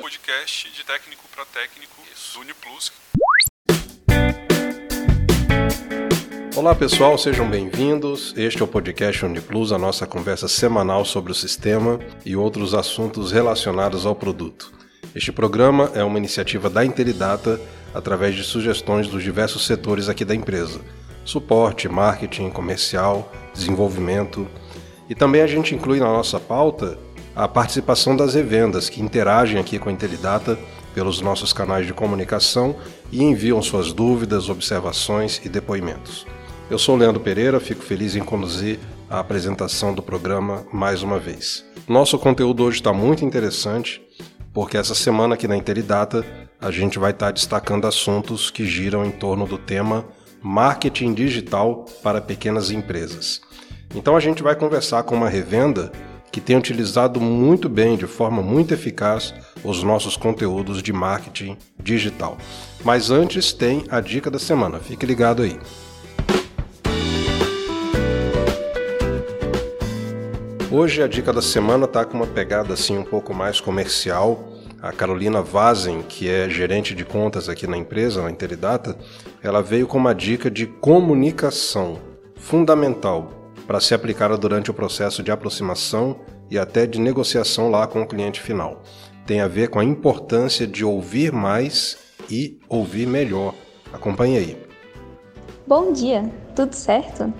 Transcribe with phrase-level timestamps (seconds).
[0.00, 2.00] Podcast de técnico para técnico
[2.34, 2.92] do Uniplus.
[6.56, 8.32] Olá pessoal, sejam bem-vindos.
[8.36, 13.32] Este é o podcast Uniplus, a nossa conversa semanal sobre o sistema e outros assuntos
[13.32, 14.72] relacionados ao produto.
[15.14, 17.60] Este programa é uma iniciativa da Interidata
[17.92, 20.80] através de sugestões dos diversos setores aqui da empresa:
[21.24, 24.48] suporte, marketing, comercial, desenvolvimento.
[25.08, 26.96] E também a gente inclui na nossa pauta
[27.40, 30.58] a participação das revendas que interagem aqui com a Interidata
[30.94, 32.76] pelos nossos canais de comunicação
[33.10, 36.26] e enviam suas dúvidas, observações e depoimentos.
[36.68, 41.64] Eu sou Leandro Pereira, fico feliz em conduzir a apresentação do programa mais uma vez.
[41.88, 44.02] Nosso conteúdo hoje está muito interessante,
[44.52, 46.22] porque essa semana aqui na Interidata
[46.60, 50.04] a gente vai estar destacando assuntos que giram em torno do tema
[50.42, 53.40] marketing digital para pequenas empresas.
[53.94, 55.90] Então a gente vai conversar com uma revenda
[56.30, 59.34] que tem utilizado muito bem, de forma muito eficaz,
[59.64, 62.38] os nossos conteúdos de marketing digital.
[62.84, 65.58] Mas antes tem a dica da semana, fique ligado aí.
[70.70, 74.52] Hoje a dica da semana está com uma pegada assim um pouco mais comercial.
[74.80, 78.96] A Carolina Vazen, que é gerente de contas aqui na empresa, na Interidata,
[79.42, 81.98] ela veio com uma dica de comunicação
[82.36, 83.39] fundamental
[83.70, 86.16] para ser aplicada durante o processo de aproximação
[86.50, 88.82] e até de negociação lá com o cliente final.
[89.24, 91.96] Tem a ver com a importância de ouvir mais
[92.28, 93.54] e ouvir melhor.
[93.92, 94.56] Acompanhe aí.
[95.68, 97.32] Bom dia, tudo certo?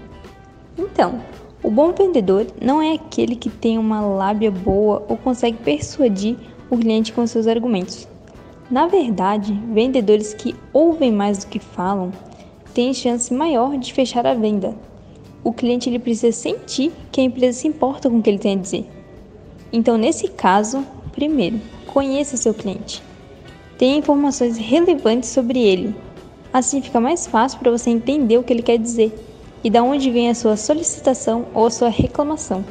[0.79, 1.21] Então,
[1.65, 6.37] o bom vendedor não é aquele que tem uma lábia boa ou consegue persuadir
[6.71, 8.07] o cliente com seus argumentos.
[8.71, 12.13] Na verdade, vendedores que ouvem mais do que falam
[12.73, 14.77] têm chance maior de fechar a venda.
[15.43, 18.55] O cliente ele precisa sentir que a empresa se importa com o que ele tem
[18.55, 18.87] a dizer.
[19.73, 23.03] Então, nesse caso, primeiro, conheça seu cliente.
[23.79, 25.95] Tenha informações relevantes sobre ele.
[26.53, 29.13] Assim fica mais fácil para você entender o que ele quer dizer
[29.63, 32.65] e de onde vem a sua solicitação ou a sua reclamação.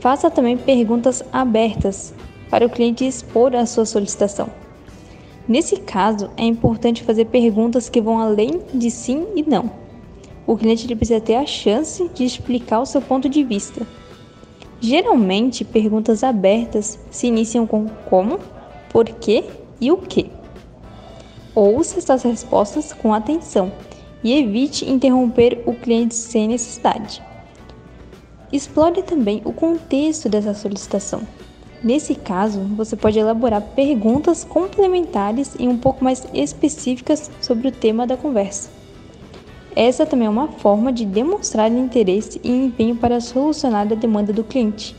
[0.00, 2.14] Faça também perguntas abertas
[2.48, 4.48] para o cliente expor a sua solicitação.
[5.46, 9.70] Nesse caso, é importante fazer perguntas que vão além de sim e não.
[10.48, 13.86] O cliente precisa ter a chance de explicar o seu ponto de vista.
[14.80, 18.40] Geralmente, perguntas abertas se iniciam com como,
[18.88, 19.44] por quê
[19.78, 20.30] e o que.
[21.54, 23.70] Ouça essas respostas com atenção
[24.24, 27.22] e evite interromper o cliente sem necessidade.
[28.50, 31.20] Explore também o contexto dessa solicitação.
[31.84, 38.06] Nesse caso, você pode elaborar perguntas complementares e um pouco mais específicas sobre o tema
[38.06, 38.77] da conversa.
[39.78, 44.42] Essa também é uma forma de demonstrar interesse e empenho para solucionar a demanda do
[44.42, 44.96] cliente.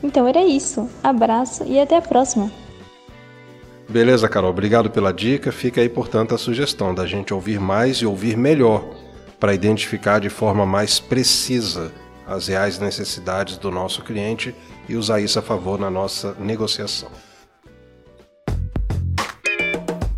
[0.00, 0.88] Então era isso.
[1.02, 2.52] Abraço e até a próxima!
[3.88, 5.50] Beleza, Carol, obrigado pela dica.
[5.50, 8.84] Fica aí, portanto, a sugestão da gente ouvir mais e ouvir melhor
[9.40, 11.90] para identificar de forma mais precisa
[12.28, 14.54] as reais necessidades do nosso cliente
[14.88, 17.08] e usar isso a favor na nossa negociação.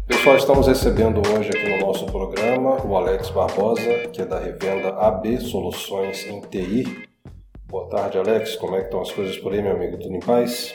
[0.07, 5.39] Pessoal, estamos recebendo hoje aqui nosso programa o Alex Barbosa, que é da revenda AB
[5.39, 7.07] Soluções em TI.
[7.69, 8.57] Boa tarde, Alex.
[8.57, 9.99] Como é que estão as coisas por aí, meu amigo?
[9.99, 10.75] Tudo em paz?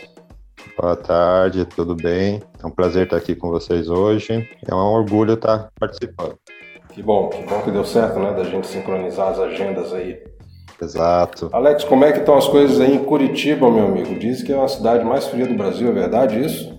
[0.79, 2.39] Boa tarde, tudo bem?
[2.61, 4.47] É um prazer estar aqui com vocês hoje.
[4.63, 6.37] É um orgulho estar participando.
[6.93, 8.33] Que bom, que bom que deu certo, né?
[8.33, 10.21] Da gente sincronizar as agendas aí.
[10.79, 11.49] Exato.
[11.51, 14.19] Alex, como é que estão as coisas aí em Curitiba, meu amigo?
[14.19, 16.76] Diz que é uma cidade mais fria do Brasil, é verdade isso?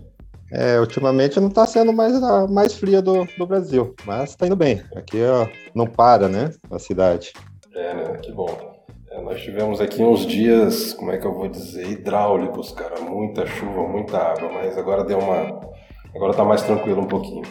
[0.51, 4.57] É, ultimamente não está sendo mais a mais fria do, do Brasil, mas está indo
[4.57, 4.83] bem.
[4.97, 6.51] Aqui ó, não para, né?
[6.71, 7.33] A cidade.
[7.75, 8.19] É, né?
[8.23, 8.49] Que bom.
[9.11, 13.01] É, nós tivemos aqui uns dias, como é que eu vou dizer, hidráulicos, cara.
[13.01, 15.61] Muita chuva, muita água, mas agora deu uma.
[16.15, 17.45] Agora tá mais tranquilo um pouquinho.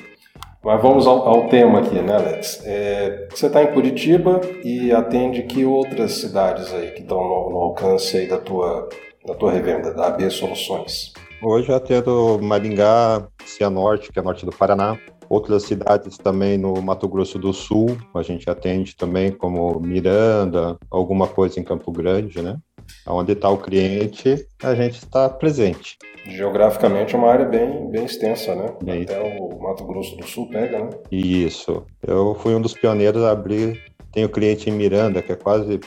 [0.64, 2.62] Mas vamos ao, ao tema aqui, né, Alex?
[2.66, 7.58] É, você está em Curitiba e atende que outras cidades aí que estão no, no,
[7.58, 8.90] alcance aí da tua,
[9.25, 11.14] da tua revenda, da AB Soluções?
[11.41, 14.97] Hoje eu atendo Maringá, Cianorte, que é norte do Paraná,
[15.29, 21.28] Outras cidades também no Mato Grosso do Sul, a gente atende também, como Miranda, alguma
[21.28, 22.57] coisa em Campo Grande, né?
[23.05, 25.97] Onde está o cliente, a gente está presente.
[26.25, 28.73] Geograficamente é uma área bem, bem extensa, né?
[28.81, 29.03] Bem...
[29.03, 30.90] Até o Mato Grosso do Sul pega, né?
[31.11, 31.85] Isso.
[32.01, 33.81] Eu fui um dos pioneiros a abrir.
[34.13, 35.81] Tenho cliente em Miranda, que é quase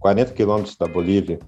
[0.00, 1.38] 40 quilômetros da Bolívia.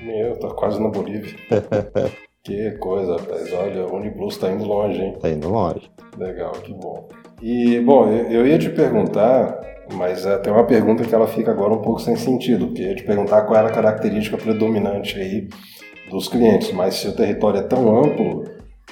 [0.00, 1.34] Meu, tá quase na Bolívia.
[2.44, 3.52] Que coisa, rapaz.
[3.52, 5.16] Olha, o Uniplus tá indo longe, hein?
[5.20, 5.88] Tá indo longe.
[6.18, 7.08] Legal, que bom.
[7.40, 9.60] E, bom, eu ia te perguntar,
[9.92, 12.88] mas é, tem uma pergunta que ela fica agora um pouco sem sentido, porque eu
[12.88, 15.48] ia te perguntar qual era a característica predominante aí
[16.10, 18.44] dos clientes, mas se o território é tão amplo,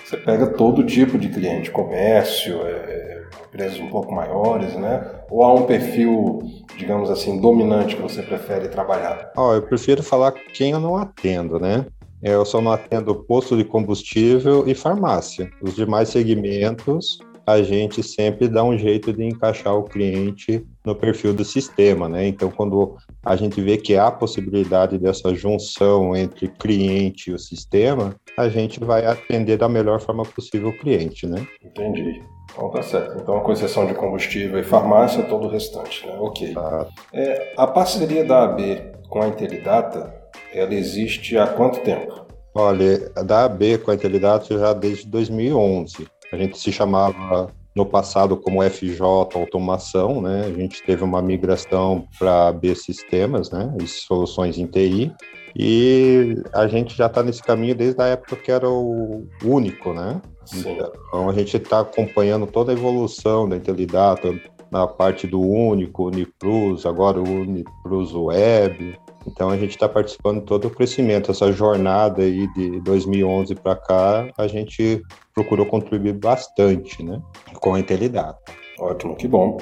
[0.05, 5.05] você pega todo tipo de cliente, comércio, é, empresas um pouco maiores, né?
[5.29, 6.39] Ou há um perfil,
[6.77, 9.33] digamos assim, dominante que você prefere trabalhar?
[9.37, 11.85] Oh, eu prefiro falar quem eu não atendo, né?
[12.23, 15.51] Eu só não atendo posto de combustível e farmácia.
[15.63, 21.35] Os demais segmentos a gente sempre dá um jeito de encaixar o cliente no perfil
[21.35, 22.27] do sistema, né?
[22.27, 28.15] Então, quando a gente vê que há possibilidade dessa junção entre cliente e o sistema,
[28.37, 31.47] a gente vai atender da melhor forma possível o cliente, né?
[31.65, 32.23] Entendi.
[32.53, 33.21] Então tá certo.
[33.21, 36.17] Então, com exceção de combustível e farmácia, todo o restante, né?
[36.21, 36.53] Ok.
[36.53, 36.87] Tá.
[37.13, 40.20] É, a parceria da AB com a Intelidata,
[40.53, 42.27] ela existe há quanto tempo?
[42.55, 46.07] Olha, da AB com a Intelidata já desde 2011.
[46.33, 50.45] A gente se chamava no passado como FJ Automação, né?
[50.47, 53.73] A gente teve uma migração para B Sistemas, né?
[53.81, 55.13] E soluções em TI.
[55.57, 60.21] E a gente já está nesse caminho desde a época que era o único, né?
[60.45, 60.77] Sim.
[61.09, 64.35] Então a gente está acompanhando toda a evolução da Intelidata
[64.71, 70.47] na parte do único, Uniplus, agora o Uniplus Web, então a gente está participando de
[70.47, 75.03] todo o crescimento, essa jornada aí de 2011 para cá, a gente
[75.35, 77.21] procurou contribuir bastante, né,
[77.55, 78.53] com a Intelidata.
[78.79, 79.59] Ótimo, que bom.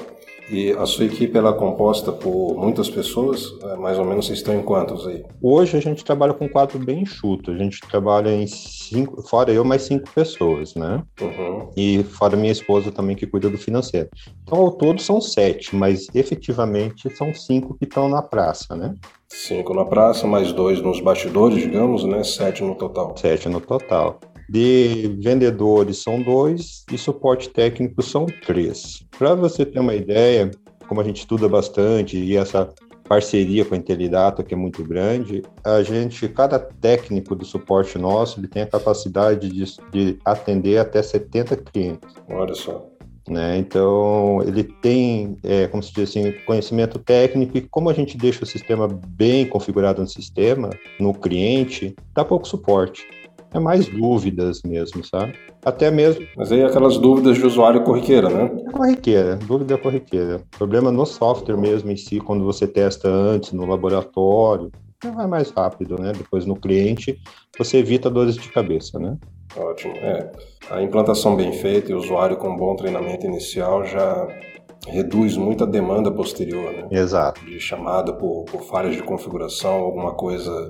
[0.50, 3.54] E a sua equipe ela é composta por muitas pessoas?
[3.62, 5.22] É, mais ou menos vocês estão em quantos aí?
[5.42, 7.50] Hoje a gente trabalha com quatro bem enxuto.
[7.50, 11.02] A gente trabalha em cinco, fora eu, mais cinco pessoas, né?
[11.20, 11.70] Uhum.
[11.76, 14.08] E fora minha esposa também que cuida do financeiro.
[14.42, 18.94] Então, ao todo são sete, mas efetivamente são cinco que estão na praça, né?
[19.28, 22.24] Cinco na praça, mais dois nos bastidores, digamos, né?
[22.24, 23.14] Sete no total.
[23.18, 24.18] Sete no total.
[24.48, 29.04] De vendedores são dois e suporte técnico são três.
[29.18, 30.50] Para você ter uma ideia,
[30.88, 32.72] como a gente estuda bastante e essa
[33.08, 38.40] parceria com a Intelidata, que é muito grande, a gente, cada técnico do suporte nosso,
[38.40, 42.14] ele tem a capacidade de, de atender até 70 clientes.
[42.28, 42.86] Olha só.
[43.28, 43.58] Né?
[43.58, 48.44] Então, ele tem, é, como se diz assim, conhecimento técnico e como a gente deixa
[48.44, 53.06] o sistema bem configurado no sistema, no cliente, dá pouco suporte
[53.52, 55.34] é mais dúvidas mesmo, sabe?
[55.64, 56.26] Até mesmo.
[56.36, 58.50] Mas aí aquelas dúvidas de usuário corriqueira, né?
[58.66, 60.42] É corriqueira, dúvida corriqueira.
[60.56, 64.70] Problema no software mesmo em si, quando você testa antes no laboratório,
[65.14, 66.12] vai mais rápido, né?
[66.12, 67.18] Depois no cliente,
[67.56, 69.16] você evita dores de cabeça, né?
[69.56, 69.94] Ótimo.
[69.96, 70.30] É.
[70.70, 74.28] A implantação bem feita e o usuário com bom treinamento inicial já
[74.86, 76.88] reduz muito a demanda posterior, né?
[76.90, 77.44] Exato.
[77.44, 80.68] De chamada por, por falhas de configuração, alguma coisa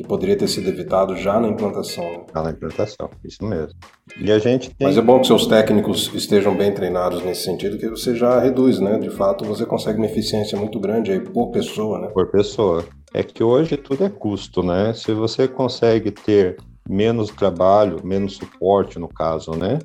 [0.00, 2.24] que poderia ter sido evitado já na implantação.
[2.34, 3.78] Já na implantação, isso mesmo.
[4.18, 4.86] E a gente tem...
[4.86, 8.80] Mas é bom que seus técnicos estejam bem treinados nesse sentido, que você já reduz,
[8.80, 8.98] né?
[8.98, 12.08] De fato, você consegue uma eficiência muito grande aí por pessoa, né?
[12.08, 12.82] Por pessoa.
[13.12, 14.94] É que hoje tudo é custo, né?
[14.94, 16.56] Se você consegue ter
[16.88, 19.80] menos trabalho, menos suporte, no caso, né?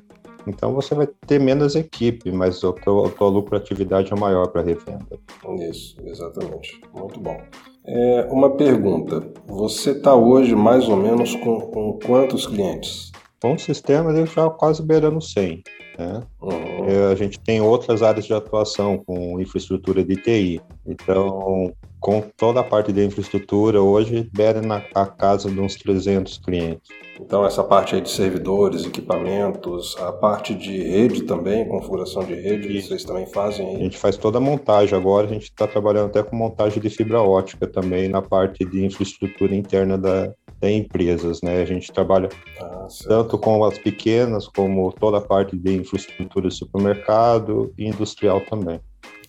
[0.46, 4.62] Então você vai ter menos equipe, mas a tua, a tua lucratividade é maior para
[4.62, 5.18] revenda.
[5.68, 6.80] Isso, exatamente.
[6.94, 7.36] Muito bom.
[7.86, 13.12] É, uma pergunta: você está hoje mais ou menos com, com quantos clientes?
[13.40, 15.62] Com o sistema, ele já quase beirando 100.
[15.98, 16.22] Né?
[16.42, 16.84] Uhum.
[16.86, 20.60] É, a gente tem outras áreas de atuação com infraestrutura de TI.
[20.86, 26.38] Então, com toda a parte de infraestrutura, hoje beira na a casa de uns 300
[26.38, 26.88] clientes.
[27.20, 32.80] Então, essa parte aí de servidores, equipamentos, a parte de rede também, configuração de rede,
[32.82, 33.76] vocês também fazem aí?
[33.76, 36.90] A gente faz toda a montagem agora, a gente está trabalhando até com montagem de
[36.90, 41.62] fibra ótica também na parte de infraestrutura interna da, da empresas, né?
[41.62, 42.28] A gente trabalha
[42.60, 48.42] ah, tanto com as pequenas como toda a parte de infraestrutura de supermercado e industrial
[48.42, 48.80] também.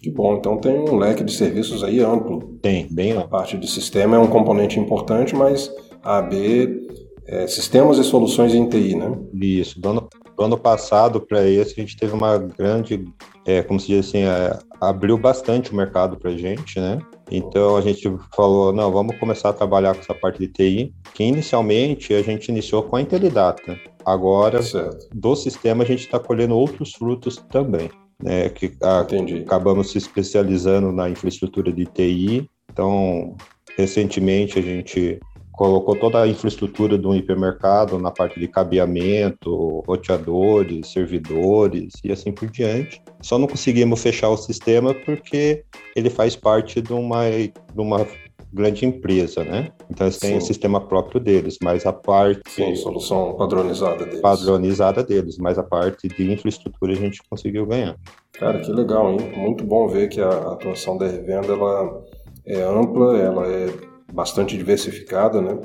[0.02, 2.58] Que bom, então tem um leque de serviços aí amplo.
[2.62, 3.24] Tem, bem amplo.
[3.24, 5.72] A parte de sistema é um componente importante, mas
[6.04, 6.86] a AB
[7.28, 9.12] é sistemas e soluções em TI, né?
[9.34, 9.80] Isso.
[9.80, 13.06] Do ano, do ano passado para esse, a gente teve uma grande,
[13.46, 17.00] é, como se diz assim, é, abriu bastante o mercado para a gente, né?
[17.30, 21.24] Então a gente falou, não, vamos começar a trabalhar com essa parte de TI, que
[21.24, 23.78] inicialmente a gente iniciou com a Intelidata.
[24.06, 25.10] Agora, certo.
[25.14, 27.90] do sistema, a gente está colhendo outros frutos também
[28.22, 29.06] né, que a,
[29.46, 32.50] acabamos se especializando na infraestrutura de TI.
[32.72, 33.36] Então,
[33.78, 35.20] recentemente a gente
[35.58, 42.48] colocou toda a infraestrutura do hipermercado na parte de cabeamento, roteadores, servidores e assim por
[42.48, 43.02] diante.
[43.22, 45.64] Só não conseguimos fechar o sistema porque
[45.96, 48.06] ele faz parte de uma, de uma
[48.54, 49.72] grande empresa, né?
[49.90, 54.22] Então eles têm o sistema próprio deles, mas a parte Sim, solução padronizada deles.
[54.22, 57.98] Padronizada deles, mas a parte de infraestrutura a gente conseguiu ganhar.
[58.34, 59.32] Cara, que legal, hein?
[59.36, 62.06] Muito bom ver que a atuação da revenda ela
[62.46, 65.58] é ampla, ela é bastante diversificada, né?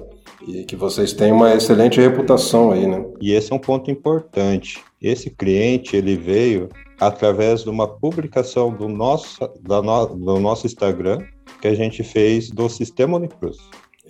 [0.46, 3.04] E que vocês têm uma excelente reputação aí, né?
[3.20, 4.82] E esse é um ponto importante.
[5.00, 6.68] Esse cliente, ele veio
[6.98, 11.20] através de uma publicação do nosso, da no, do nosso Instagram
[11.60, 13.56] que a gente fez do Sistema Unicruz.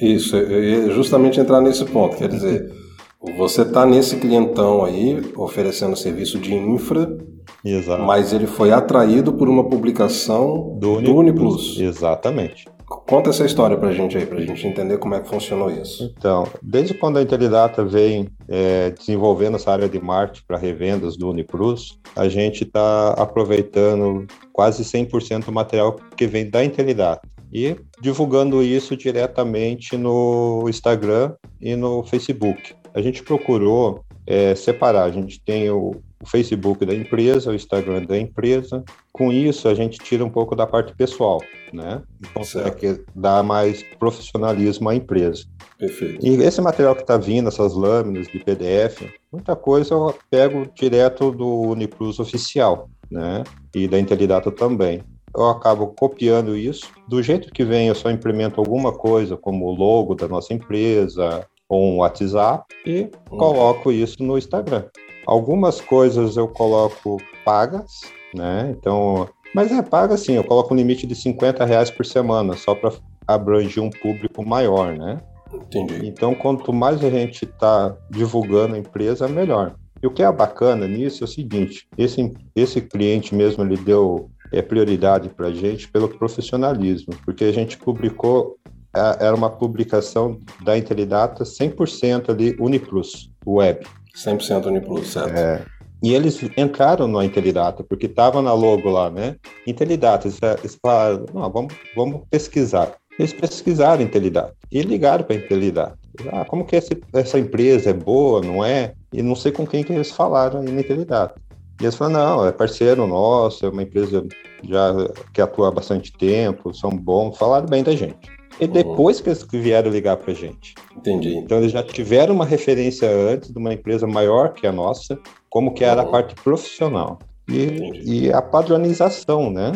[0.00, 2.16] Isso, eu ia justamente entrar nesse ponto.
[2.16, 2.72] Quer dizer,
[3.36, 7.16] você está nesse clientão aí, oferecendo serviço de infra,
[7.64, 8.02] Exato.
[8.02, 11.04] mas ele foi atraído por uma publicação do, Uniplus.
[11.04, 11.80] Do Uniplus.
[11.80, 12.66] Exatamente.
[13.06, 15.70] Conta essa história para a gente aí, para a gente entender como é que funcionou
[15.70, 16.12] isso.
[16.16, 21.30] Então, desde quando a Intelidata vem é, desenvolvendo essa área de marketing para revendas do
[21.30, 28.62] Uniplus, a gente está aproveitando quase 100% do material que vem da Intelidata e divulgando
[28.62, 32.74] isso diretamente no Instagram e no Facebook.
[32.94, 38.04] A gente procurou é, separar, a gente tem o, o Facebook da empresa, o Instagram
[38.04, 38.84] da empresa.
[39.12, 41.40] Com isso, a gente tira um pouco da parte pessoal,
[41.72, 42.02] né?
[42.22, 45.44] E consegue dar mais profissionalismo à empresa.
[45.78, 46.24] Perfeito.
[46.24, 51.32] E esse material que está vindo, essas lâminas de PDF, muita coisa eu pego direto
[51.32, 53.42] do Uniplus oficial, né?
[53.74, 55.02] E da Intelidata também.
[55.34, 56.90] Eu acabo copiando isso.
[57.08, 61.46] Do jeito que vem, eu só implemento alguma coisa, como o logo da nossa empresa,
[61.72, 63.38] ou um WhatsApp, e hum.
[63.38, 64.84] coloco isso no Instagram.
[65.26, 68.02] Algumas coisas eu coloco pagas,
[68.34, 68.74] né?
[68.78, 72.74] Então, mas é paga assim, eu coloco um limite de 50 reais por semana, só
[72.74, 72.92] para
[73.26, 75.16] abranger um público maior, né?
[75.50, 76.06] Entendi.
[76.06, 79.74] Então, quanto mais a gente está divulgando a empresa, melhor.
[80.02, 84.30] E o que é bacana nisso é o seguinte: esse, esse cliente mesmo ele deu
[84.52, 88.58] é, prioridade para a gente pelo profissionalismo, porque a gente publicou,
[88.94, 93.86] era uma publicação da Intelidata 100% ali Uniplus, web.
[94.16, 95.36] 100% Uniplus, certo.
[95.36, 95.64] É.
[96.02, 99.36] E eles entraram na Intelidata, porque estava na logo lá, né?
[99.66, 102.92] Intelidata, eles falaram, não, vamos, vamos pesquisar.
[103.18, 105.98] Eles pesquisaram Intelidata e ligaram para a Intelidata.
[106.32, 108.94] Ah, como que esse, essa empresa é boa, não é?
[109.12, 111.40] E não sei com quem que eles falaram aí na Intelidata.
[111.80, 114.26] E eles falaram, não, é parceiro nosso, é uma empresa
[114.64, 114.92] já
[115.32, 118.41] que atua há bastante tempo, são bons, falaram bem da gente.
[118.60, 118.70] E uhum.
[118.70, 120.74] depois que eles vieram ligar para a gente.
[120.96, 121.36] Entendi.
[121.36, 125.18] Então eles já tiveram uma referência antes de uma empresa maior que a nossa,
[125.48, 126.10] como que era a uhum.
[126.10, 127.18] parte profissional.
[127.48, 129.72] E, e, a padronização, né?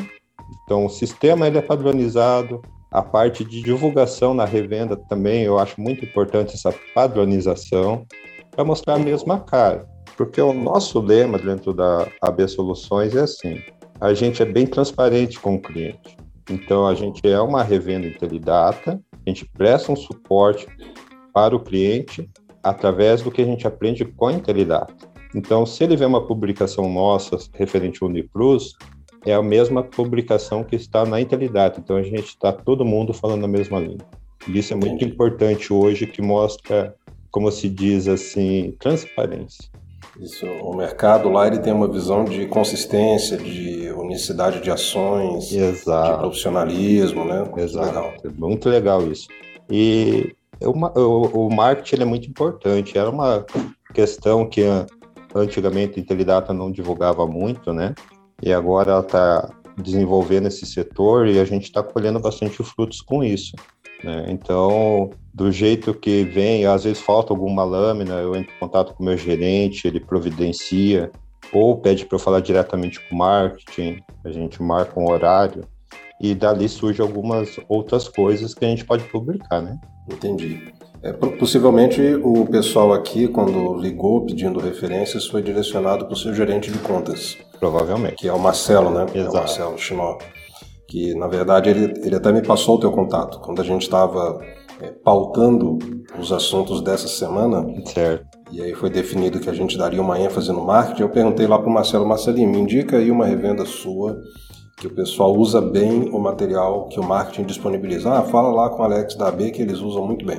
[0.64, 5.80] Então o sistema ele é padronizado, a parte de divulgação na revenda também eu acho
[5.80, 8.06] muito importante essa padronização
[8.52, 9.86] para mostrar a mesma cara.
[10.16, 13.60] Porque o nosso lema dentro da AB Soluções é assim:
[14.00, 16.16] a gente é bem transparente com o cliente.
[16.48, 20.66] Então, a gente é uma revenda Intelidata, a gente presta um suporte
[21.32, 22.30] para o cliente
[22.62, 24.94] através do que a gente aprende com a Intelidata.
[25.34, 28.76] Então, se ele vê uma publicação nossa referente ao Uniplus,
[29.24, 31.80] é a mesma publicação que está na Intelidata.
[31.80, 34.06] Então, a gente está todo mundo falando a mesma língua.
[34.48, 35.12] E isso é muito Entendi.
[35.12, 36.94] importante hoje, que mostra,
[37.30, 39.68] como se diz assim, transparência.
[40.20, 46.12] Isso, o mercado lá ele tem uma visão de consistência, de unicidade de ações, Exato.
[46.12, 47.44] de profissionalismo, né?
[47.58, 47.86] Exato.
[47.86, 48.14] Legal.
[48.24, 49.28] É muito legal isso.
[49.70, 52.96] E o, o, o marketing é muito importante.
[52.96, 53.44] Era uma
[53.92, 54.62] questão que
[55.34, 57.94] antigamente a Intelidata não divulgava muito, né?
[58.42, 63.22] E agora ela está desenvolvendo esse setor e a gente está colhendo bastante frutos com
[63.22, 63.54] isso.
[64.02, 64.26] Né?
[64.28, 69.02] Então, do jeito que vem, às vezes falta alguma lâmina, eu entro em contato com
[69.02, 71.10] o meu gerente, ele providencia,
[71.52, 75.64] ou pede para eu falar diretamente com o marketing, a gente marca um horário,
[76.20, 79.78] e dali surge algumas outras coisas que a gente pode publicar, né?
[80.10, 80.72] Entendi.
[81.02, 86.70] É, possivelmente o pessoal aqui, quando ligou pedindo referências, foi direcionado para o seu gerente
[86.70, 87.36] de contas.
[87.60, 88.16] Provavelmente.
[88.16, 89.04] Que é o Marcelo, né?
[89.14, 89.18] Exato.
[89.18, 90.18] É o Marcelo Chinó
[90.88, 94.40] que na verdade ele, ele até me passou o teu contato quando a gente estava
[94.80, 95.78] é, pautando
[96.18, 97.66] os assuntos dessa semana.
[97.86, 98.26] Certo.
[98.50, 101.02] E aí foi definido que a gente daria uma ênfase no marketing.
[101.02, 104.16] Eu perguntei lá para o Marcelo Marcelinho, me indica aí uma revenda sua
[104.76, 108.12] que o pessoal usa bem o material que o marketing disponibiliza.
[108.12, 110.38] Ah, fala lá com o Alex da AB que eles usam muito bem.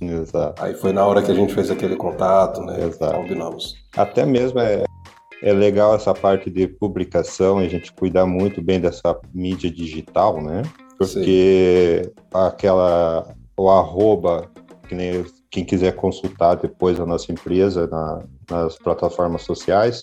[0.00, 0.62] Exato.
[0.62, 2.84] Aí foi na hora que a gente fez aquele contato, né?
[2.84, 3.14] Exato.
[3.16, 3.74] Combinamos.
[3.96, 4.84] Até mesmo é,
[5.42, 10.62] é legal essa parte de publicação, a gente cuidar muito bem dessa mídia digital, né?
[10.96, 12.10] Porque Sim.
[12.32, 14.48] aquela o arroba,
[14.88, 20.02] que nem quem quiser consultar depois a nossa empresa na, nas plataformas sociais,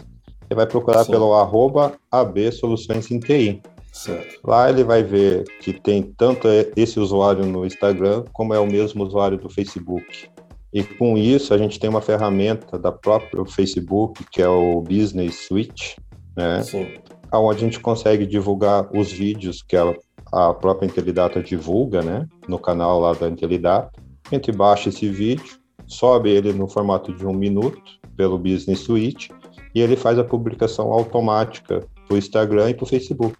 [0.49, 1.11] ele vai procurar Sim.
[1.11, 3.61] pelo arroba AB Soluções em TI.
[3.91, 4.39] Certo.
[4.45, 9.03] Lá ele vai ver que tem tanto esse usuário no Instagram como é o mesmo
[9.03, 10.29] usuário do Facebook.
[10.73, 15.47] E com isso a gente tem uma ferramenta da própria Facebook, que é o Business
[15.47, 15.95] Suite,
[16.35, 16.61] né?
[16.61, 16.87] Sim.
[17.33, 19.93] onde a gente consegue divulgar os vídeos que a,
[20.31, 23.91] a própria Intelidata divulga, né, no canal lá da Intelidata.
[24.31, 25.57] A gente baixa esse vídeo,
[25.87, 27.81] sobe ele no formato de um minuto
[28.15, 29.31] pelo Business Suite
[29.73, 33.35] e ele faz a publicação automática para o Instagram e para o Facebook,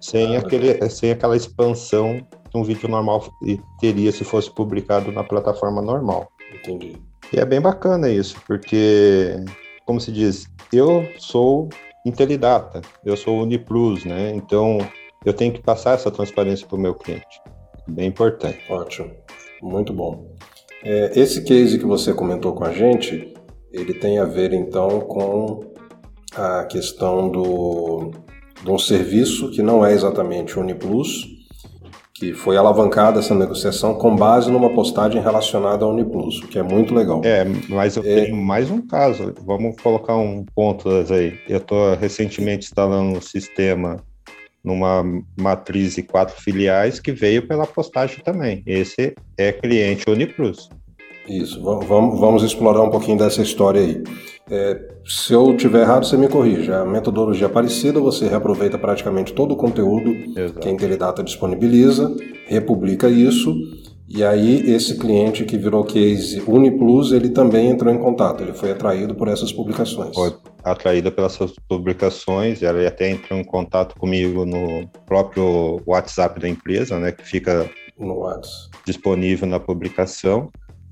[0.00, 3.24] sem, ah, aquele, sem aquela expansão que um vídeo normal
[3.80, 6.28] teria se fosse publicado na plataforma normal.
[6.54, 6.96] Entendi.
[7.32, 9.34] E é bem bacana isso, porque,
[9.84, 11.68] como se diz, eu sou
[12.06, 14.30] Intelidata, eu sou Uniplus, né?
[14.34, 14.78] Então,
[15.24, 17.40] eu tenho que passar essa transparência para o meu cliente.
[17.88, 18.60] Bem importante.
[18.68, 19.10] Ótimo,
[19.62, 20.34] muito bom.
[20.82, 23.32] É, esse case que você comentou com a gente,
[23.72, 25.60] ele tem a ver então com
[26.36, 28.10] a questão do,
[28.62, 31.33] de um serviço que não é exatamente Uniplus,
[32.24, 36.62] que foi alavancada essa negociação com base numa postagem relacionada ao Uniplus, o que é
[36.62, 37.20] muito legal.
[37.22, 38.22] É, mas eu é...
[38.22, 39.34] tenho mais um caso.
[39.44, 41.38] Vamos colocar um ponto aí.
[41.46, 43.98] Eu estou recentemente instalando um sistema
[44.62, 45.04] numa
[45.38, 48.62] matriz de quatro filiais que veio pela postagem também.
[48.66, 50.70] Esse é cliente Uniplus.
[51.28, 54.02] Isso, vamos, vamos explorar um pouquinho dessa história aí.
[54.50, 56.80] É, se eu tiver errado, você me corrija.
[56.80, 60.60] A metodologia é parecida, você reaproveita praticamente todo o conteúdo Exato.
[60.60, 62.14] que a Intelidata disponibiliza,
[62.46, 63.54] republica isso,
[64.08, 68.70] e aí esse cliente que virou case Uniplus, ele também entrou em contato, ele foi
[68.70, 70.14] atraído por essas publicações.
[70.14, 76.98] Foi atraída pelas publicações, ela até entrou em contato comigo no próprio WhatsApp da empresa,
[76.98, 77.68] né, que fica
[78.86, 80.48] disponível na publicação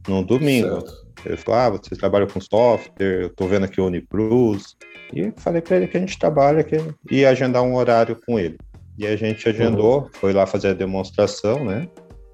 [0.09, 0.69] no domingo.
[0.69, 1.02] Certo.
[1.25, 4.77] Ele falou: Ah, você trabalha com software, eu tô vendo aqui o Uniplus.
[5.13, 6.77] E falei para ele que a gente trabalha que
[7.11, 8.57] ia agendar um horário com ele.
[8.99, 10.09] E a gente agendou, uhum.
[10.13, 11.89] foi lá fazer a demonstração, né?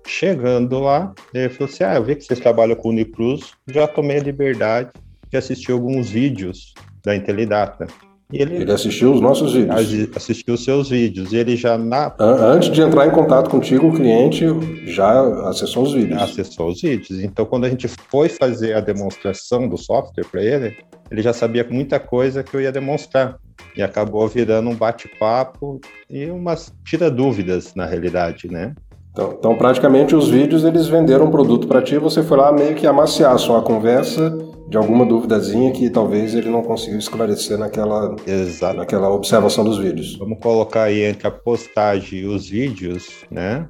[0.07, 3.87] Chegando lá, ele falou assim: Ah, eu vi que vocês trabalham com o Uniplus, já
[3.87, 4.91] tomei a liberdade
[5.29, 6.73] de assistir alguns vídeos
[7.05, 7.87] da Intelidata.
[8.31, 10.15] Ele, ele, assistiu os nossos vídeos.
[10.15, 11.33] Assistiu os seus vídeos.
[11.33, 12.15] E ele já na.
[12.19, 14.45] Antes de entrar em contato contigo, o cliente
[14.85, 16.21] já acessou os vídeos.
[16.21, 17.23] Acessou os vídeos.
[17.23, 20.77] Então, quando a gente foi fazer a demonstração do software para ele,
[21.11, 23.39] ele já sabia muita coisa que eu ia demonstrar.
[23.75, 28.75] E acabou virando um bate-papo e umas tira dúvidas, na realidade, né?
[29.11, 32.75] Então, então, praticamente, os vídeos eles venderam um produto para ti, você foi lá meio
[32.75, 34.37] que amaciar só a conversa
[34.69, 38.77] de alguma duvidazinha que talvez ele não conseguiu esclarecer naquela, Exato.
[38.77, 40.17] naquela observação dos vídeos.
[40.19, 43.67] Vamos colocar aí entre a postagem e os vídeos, né?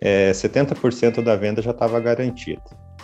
[0.00, 2.62] É, 70% da venda já estava garantida.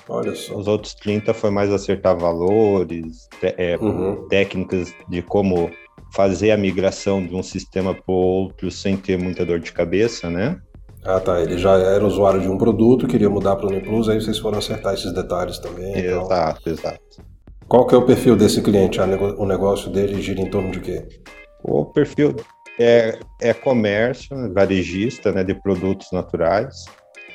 [0.09, 0.57] Olha só.
[0.57, 4.27] Os outros 30% foi mais acertar valores, é, uhum.
[4.29, 5.71] técnicas de como
[6.15, 10.29] fazer a migração de um sistema para o outro sem ter muita dor de cabeça,
[10.29, 10.59] né?
[11.05, 11.41] Ah, tá.
[11.41, 14.59] Ele já era usuário de um produto, queria mudar para o Uniplus, aí vocês foram
[14.59, 15.97] acertar esses detalhes também.
[15.97, 16.73] Exato, então...
[16.73, 17.29] exato.
[17.69, 18.99] Qual que é o perfil desse cliente?
[18.99, 21.07] O negócio dele gira em torno de quê?
[21.63, 22.35] O perfil
[22.81, 26.87] é, é comércio, varejista, né, de produtos naturais.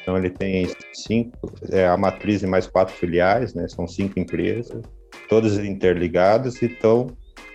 [0.02, 3.68] Então ele tem cinco, é a matriz e mais quatro filiais, né?
[3.70, 4.82] São cinco empresas,
[5.30, 7.08] todas interligadas e estão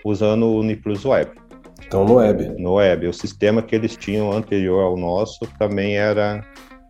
[0.05, 1.31] usando o Uniplus Web.
[1.85, 2.55] Então, no web.
[2.57, 3.07] No web.
[3.07, 6.41] O sistema que eles tinham anterior ao nosso também era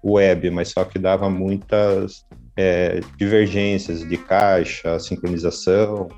[0.06, 2.26] web, mas só que dava muitas
[2.60, 6.10] é, divergências de caixa, sincronização,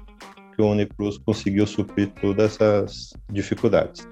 [0.56, 4.08] que o Uniplus conseguiu suprir todas essas dificuldades.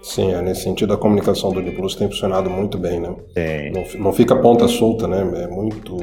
[0.00, 3.12] Sim, é, nesse sentido a comunicação do Uniplus tem funcionado muito bem, né?
[3.34, 3.72] Tem.
[3.72, 5.42] Não, não fica ponta solta, né?
[5.42, 5.96] É muito,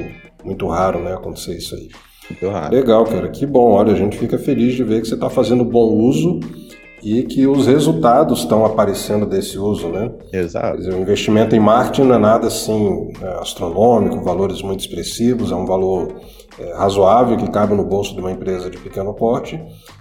[0.44, 1.88] muito raro né, acontecer isso aí.
[2.28, 2.74] Muito raro.
[2.74, 3.28] Legal, cara.
[3.30, 3.72] Que bom.
[3.72, 6.40] Olha, a gente fica feliz de ver que você está fazendo bom uso
[7.02, 10.10] e que os resultados estão aparecendo desse uso, né?
[10.32, 10.78] Exato.
[10.78, 15.54] Dizer, o investimento em marketing não é nada assim é, astronômico, valores muito expressivos, é
[15.54, 16.20] um valor
[16.58, 19.60] é, razoável que cabe no bolso de uma empresa de pequeno porte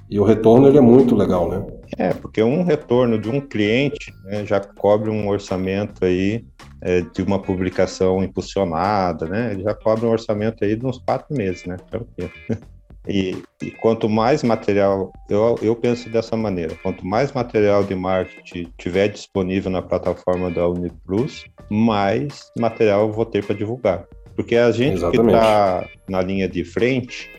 [0.09, 1.65] e o retorno ele é muito legal, né?
[1.97, 6.45] É, porque um retorno de um cliente né, já cobre um orçamento aí
[6.81, 9.53] é, de uma publicação impulsionada, né?
[9.53, 11.77] Ele já cobre um orçamento aí de uns quatro meses, né?
[11.89, 12.31] Tranquilo.
[13.09, 18.71] E, e, quanto mais material, eu, eu penso dessa maneira, quanto mais material de marketing
[18.77, 24.05] tiver disponível na plataforma da Uniplus, mais material eu vou ter para divulgar.
[24.35, 25.21] Porque a gente Exatamente.
[25.21, 27.31] que está na linha de frente,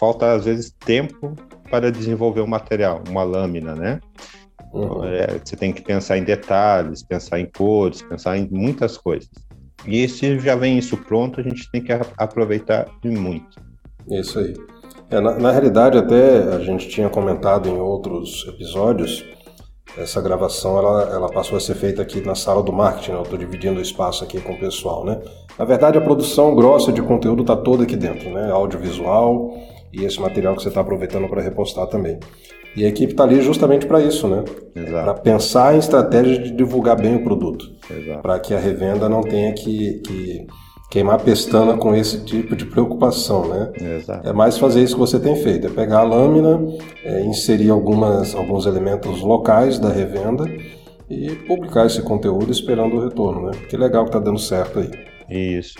[0.00, 1.36] falta às vezes tempo
[1.70, 4.00] para desenvolver o um material, uma lâmina, né?
[4.72, 5.04] Uhum.
[5.04, 9.28] É, você tem que pensar em detalhes, pensar em cores, pensar em muitas coisas.
[9.86, 13.60] E se já vem isso pronto, a gente tem que aproveitar muito.
[14.10, 14.54] Isso aí.
[15.10, 19.24] É, na, na, realidade, até a gente tinha comentado em outros episódios,
[19.96, 23.18] essa gravação ela, ela passou a ser feita aqui na sala do marketing, né?
[23.18, 25.04] eu estou dividindo o espaço aqui com o pessoal.
[25.04, 25.18] Né?
[25.58, 28.50] Na verdade, a produção grossa de conteúdo está toda aqui dentro, né?
[28.50, 29.54] audiovisual,
[29.92, 32.18] e, esse material que você está aproveitando para repostar também.
[32.76, 34.44] E a equipe está ali justamente para isso, né?
[34.90, 37.64] Para pensar em estratégias de divulgar bem o produto.
[38.22, 40.46] Para que a revenda não tenha que, que
[40.90, 43.72] queimar pestana com esse tipo de preocupação, né?
[43.98, 44.26] Exato.
[44.26, 46.60] É mais fazer isso que você tem feito, é pegar a lâmina,
[47.04, 50.44] é, inserir algumas, alguns elementos locais da revenda
[51.10, 53.52] e publicar esse conteúdo esperando o retorno, né?
[53.68, 54.90] Que legal que tá dando certo aí.
[55.28, 55.78] Isso.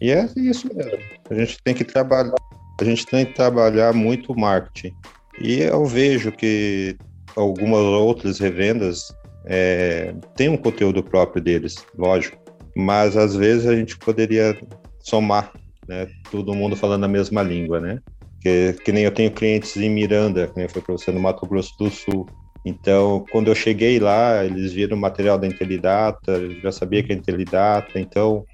[0.00, 0.98] E é isso mesmo.
[1.30, 2.34] A gente tem que trabalhar,
[2.80, 4.94] a gente tem que trabalhar muito o marketing.
[5.40, 6.96] E eu vejo que
[7.34, 9.12] algumas outras revendas
[9.46, 12.43] é, têm um conteúdo próprio deles, lógico.
[12.76, 14.56] Mas às vezes a gente poderia
[15.00, 15.52] somar,
[15.86, 16.08] né?
[16.30, 18.00] Todo mundo falando a mesma língua, né?
[18.40, 21.46] Que, que nem eu tenho clientes em Miranda, que nem foi para você no Mato
[21.46, 22.26] Grosso do Sul.
[22.64, 27.16] Então, quando eu cheguei lá, eles viram o material da Intelidata, já sabia que é
[27.16, 28.44] Intelidata, então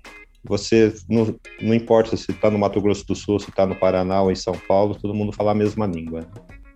[0.45, 4.23] você não, não importa se está no Mato Grosso do Sul, se está no Paraná
[4.23, 6.27] ou em São Paulo, todo mundo fala a mesma língua.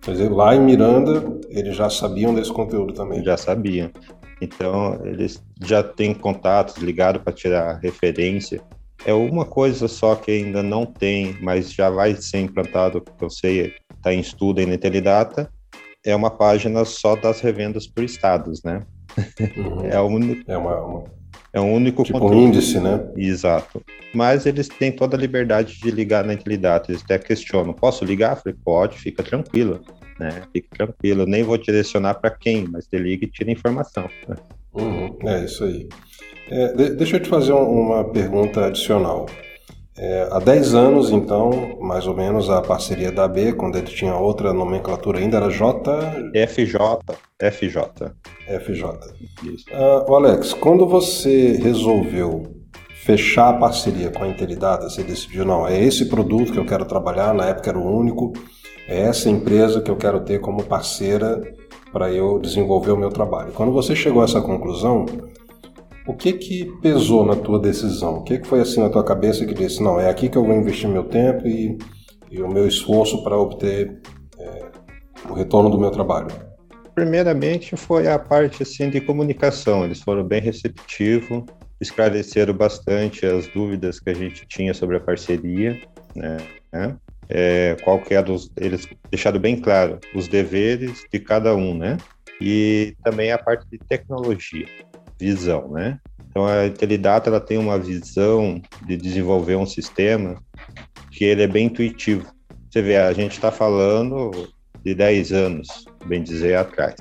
[0.01, 3.23] Quer dizer, lá em Miranda, eles já sabiam desse conteúdo também.
[3.23, 3.89] Já sabiam.
[4.41, 8.61] Então, eles já têm contatos ligados para tirar referência.
[9.05, 13.29] É uma coisa só que ainda não tem, mas já vai ser implantado, que eu
[13.29, 15.49] sei, está em estudo aí na Intelidata,
[16.03, 18.81] é uma página só das revendas por estados, né?
[19.39, 19.85] Uhum.
[19.89, 21.03] É, o único, é, uma, uma,
[21.53, 22.37] é um único tipo conteúdo.
[22.41, 23.07] um índice, né?
[23.15, 23.81] Exato.
[24.13, 26.91] Mas eles têm toda a liberdade de ligar na Intelidata.
[26.91, 28.31] Eles até questionam, posso ligar?
[28.31, 29.81] Eu falei, pode, fica tranquilo
[30.19, 30.43] né?
[30.53, 34.09] Fique tranquilo, nem vou direcionar para quem, mas te liga e tira informação.
[34.27, 34.35] Né?
[34.73, 35.87] Uhum, é isso aí.
[36.49, 39.25] É, de, deixa eu te fazer uma pergunta adicional.
[39.97, 44.13] É, há 10 anos, então, mais ou menos, a parceria da AB, quando ele tinha
[44.13, 45.89] outra nomenclatura ainda, era J...
[46.33, 46.99] FJ.
[47.39, 48.11] FJ.
[48.45, 48.85] FJ.
[49.43, 49.65] Isso.
[49.71, 52.43] Uh, Alex, quando você resolveu
[53.05, 56.83] fechar a parceria com a Intelidata, você decidiu, não, é esse produto que eu quero
[56.83, 58.33] trabalhar, na época era o único,
[58.87, 61.41] é essa empresa que eu quero ter como parceira
[61.91, 63.51] para eu desenvolver o meu trabalho.
[63.53, 65.05] Quando você chegou a essa conclusão,
[66.07, 68.17] o que que pesou na tua decisão?
[68.17, 70.45] O que que foi assim na tua cabeça que disse, não, é aqui que eu
[70.45, 71.77] vou investir meu tempo e,
[72.29, 74.01] e o meu esforço para obter
[74.37, 74.65] é,
[75.29, 76.27] o retorno do meu trabalho?
[76.93, 79.83] Primeiramente foi a parte assim de comunicação.
[79.83, 81.43] Eles foram bem receptivos,
[81.81, 85.81] esclareceram bastante as dúvidas que a gente tinha sobre a parceria,
[86.15, 86.37] né?
[87.29, 91.97] É, qual que é dos, eles deixado bem claro os deveres de cada um, né?
[92.39, 94.67] E também a parte de tecnologia,
[95.19, 95.99] visão, né?
[96.29, 100.35] Então a Intelidata ela tem uma visão de desenvolver um sistema
[101.11, 102.29] que ele é bem intuitivo.
[102.69, 104.31] Você vê, a gente está falando
[104.83, 106.95] de 10 anos, bem dizer, atrás.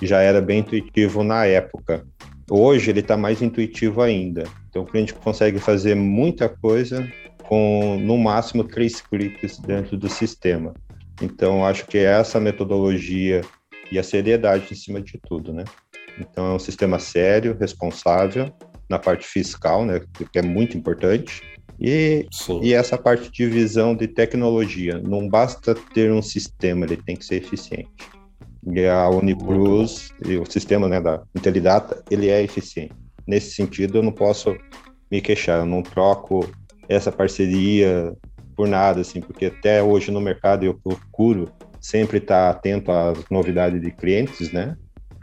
[0.00, 2.06] Já era bem intuitivo na época.
[2.48, 4.44] Hoje ele está mais intuitivo ainda.
[4.68, 7.06] Então o cliente consegue fazer muita coisa
[7.52, 10.72] com no máximo três cliques dentro do sistema.
[11.20, 13.42] Então, acho que é essa metodologia
[13.90, 15.64] e a seriedade em cima de tudo, né?
[16.18, 18.50] Então, é um sistema sério, responsável
[18.88, 20.00] na parte fiscal, né,
[20.32, 21.42] que é muito importante,
[21.78, 22.26] e,
[22.62, 24.98] e essa parte de visão de tecnologia.
[24.98, 27.90] Não basta ter um sistema, ele tem que ser eficiente.
[28.72, 32.94] E a Uniplus e o sistema né, da Intelidata, ele é eficiente.
[33.26, 34.56] Nesse sentido, eu não posso
[35.10, 36.50] me queixar, eu não troco
[36.92, 38.12] essa parceria
[38.56, 41.50] por nada, assim, porque até hoje no mercado eu procuro
[41.80, 44.76] sempre estar atento às novidades de clientes, né,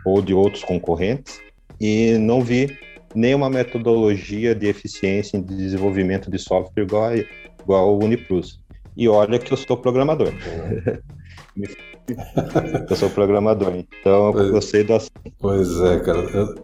[0.06, 1.40] ou de outros concorrentes,
[1.80, 2.78] e não vi
[3.16, 8.60] nenhuma metodologia de eficiência em desenvolvimento de software igual, a, igual ao Uniplus.
[8.98, 10.34] E olha que eu sou programador.
[12.90, 15.32] eu sou programador, então pois, eu sei do assunto.
[15.40, 16.20] Pois é, cara.
[16.20, 16.56] Eu,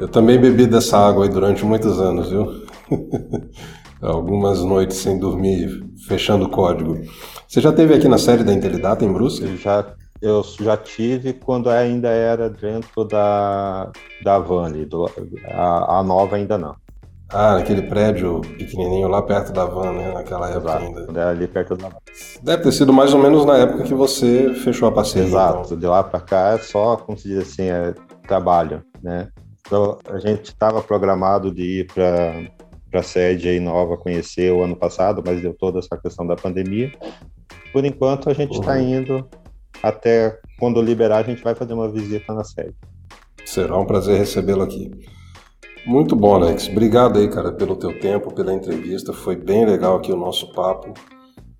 [0.00, 2.66] eu também bebi dessa água aí durante muitos anos, viu?
[4.04, 7.00] algumas noites sem dormir, fechando o código.
[7.48, 9.44] Você já teve aqui na série da Intelidata em Brusque?
[9.44, 13.90] Eu já, eu já tive quando ainda era dentro da,
[14.22, 15.10] da van do,
[15.50, 16.76] a, a nova ainda não.
[17.30, 20.12] Ah, naquele prédio pequenininho lá perto da van, né?
[20.12, 21.30] Naquela época Exato, ainda.
[21.30, 21.96] Ali perto da van.
[22.42, 25.26] Deve ter sido mais ou menos na época que você fechou a parceria.
[25.26, 25.78] Exato, então.
[25.78, 27.94] de lá para cá é só, como se diz assim, é
[28.28, 29.28] trabalho, né?
[29.66, 32.34] Então, a gente estava programado de ir para
[32.94, 36.36] para a sede aí nova conhecer o ano passado, mas deu toda essa questão da
[36.36, 36.92] pandemia.
[37.72, 39.00] Por enquanto, a gente está uhum.
[39.00, 39.28] indo
[39.82, 42.76] até quando liberar, a gente vai fazer uma visita na sede.
[43.44, 44.92] Será um prazer recebê-lo aqui.
[45.84, 46.68] Muito bom, Alex.
[46.68, 49.12] Obrigado aí, cara, pelo teu tempo, pela entrevista.
[49.12, 50.94] Foi bem legal aqui o nosso papo.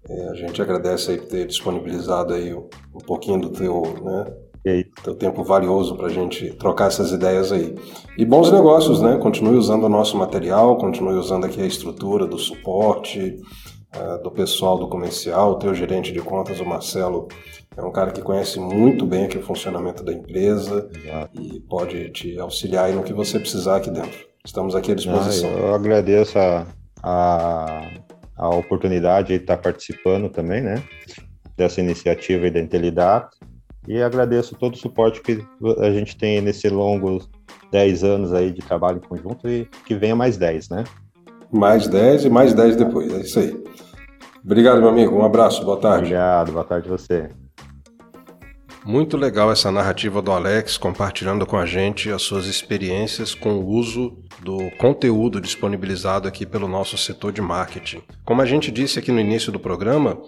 [0.08, 2.68] É, a gente agradece aí por ter disponibilizado aí um,
[3.04, 4.32] pouquinho do teu, né,
[5.02, 7.74] teu tempo valioso para a gente trocar essas ideias aí.
[8.16, 9.18] E bons negócios, né?
[9.18, 13.40] Continue usando o nosso material, continue usando aqui a estrutura do suporte,
[13.94, 17.28] uh, do pessoal do comercial, o teu gerente de contas, o Marcelo,
[17.76, 21.42] é um cara que conhece muito bem aqui o funcionamento da empresa Exato.
[21.42, 24.26] e pode te auxiliar no que você precisar aqui dentro.
[24.44, 25.50] Estamos aqui à disposição.
[25.50, 26.66] Ah, eu agradeço a,
[27.02, 27.90] a,
[28.36, 30.82] a oportunidade de estar participando também, né?
[31.56, 33.30] Dessa iniciativa da Intelidata.
[33.86, 35.44] E agradeço todo o suporte que
[35.78, 37.18] a gente tem nesse longo
[37.70, 40.84] 10 anos aí de trabalho em conjunto e que venha mais 10, né?
[41.52, 43.64] Mais 10 e mais 10 depois, é isso aí.
[44.44, 45.16] Obrigado, meu amigo.
[45.16, 46.06] Um abraço, boa tarde.
[46.06, 47.28] Obrigado, boa tarde a você.
[48.84, 53.66] Muito legal essa narrativa do Alex compartilhando com a gente as suas experiências com o
[53.66, 58.02] uso do conteúdo disponibilizado aqui pelo nosso setor de marketing.
[58.26, 60.20] Como a gente disse aqui no início do programa,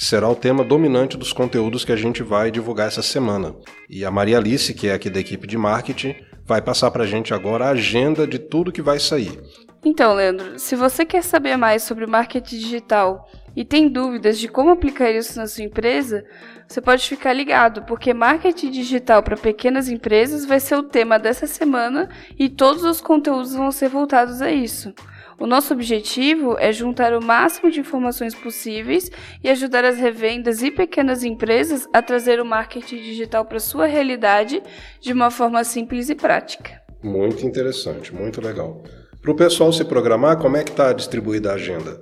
[0.00, 3.54] será o tema dominante dos conteúdos que a gente vai divulgar essa semana.
[3.88, 7.06] E a Maria Alice, que é aqui da equipe de marketing, vai passar para a
[7.06, 9.38] gente agora a agenda de tudo que vai sair.
[9.84, 14.70] Então, Leandro, se você quer saber mais sobre marketing digital e tem dúvidas de como
[14.70, 16.24] aplicar isso na sua empresa,
[16.66, 21.46] você pode ficar ligado, porque marketing digital para pequenas empresas vai ser o tema dessa
[21.46, 22.08] semana
[22.38, 24.94] e todos os conteúdos vão ser voltados a isso.
[25.40, 29.10] O nosso objetivo é juntar o máximo de informações possíveis
[29.42, 34.62] e ajudar as revendas e pequenas empresas a trazer o marketing digital para sua realidade
[35.00, 36.82] de uma forma simples e prática.
[37.02, 38.82] Muito interessante, muito legal.
[39.22, 41.98] Para o pessoal se programar, como é que está distribuída a agenda?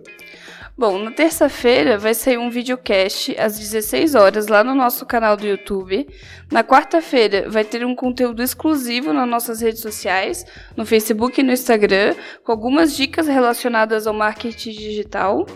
[0.79, 5.45] Bom, na terça-feira vai sair um videocast às 16 horas lá no nosso canal do
[5.45, 6.07] YouTube.
[6.53, 11.51] Na quarta-feira vai ter um conteúdo exclusivo nas nossas redes sociais, no Facebook e no
[11.51, 12.15] Instagram,
[12.45, 15.47] com algumas dicas relacionadas ao marketing digital.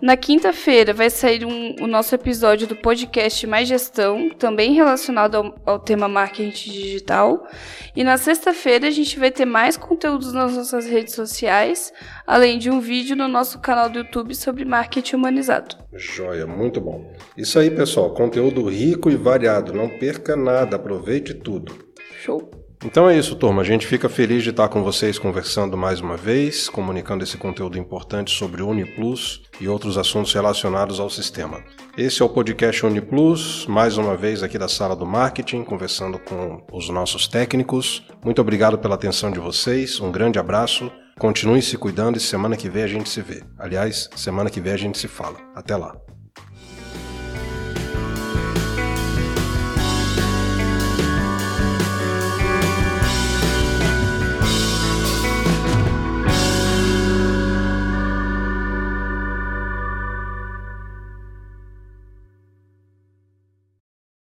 [0.00, 5.54] Na quinta-feira vai sair um, o nosso episódio do podcast Mais Gestão, também relacionado ao,
[5.64, 7.46] ao tema marketing digital.
[7.94, 11.92] E na sexta-feira a gente vai ter mais conteúdos nas nossas redes sociais,
[12.26, 15.76] além de um vídeo no nosso canal do YouTube sobre marketing humanizado.
[15.94, 17.10] Joia, muito bom.
[17.36, 19.72] Isso aí, pessoal, conteúdo rico e variado.
[19.72, 21.74] Não perca nada, aproveite tudo.
[22.20, 22.55] Show!
[22.84, 23.62] Então é isso, turma.
[23.62, 27.78] A gente fica feliz de estar com vocês conversando mais uma vez, comunicando esse conteúdo
[27.78, 31.62] importante sobre UniPlus e outros assuntos relacionados ao sistema.
[31.96, 36.62] Esse é o podcast UniPlus, mais uma vez aqui da sala do marketing, conversando com
[36.70, 38.06] os nossos técnicos.
[38.24, 40.90] Muito obrigado pela atenção de vocês, um grande abraço.
[41.18, 43.42] Continue se cuidando e semana que vem a gente se vê.
[43.58, 45.38] Aliás, semana que vem a gente se fala.
[45.54, 45.96] Até lá.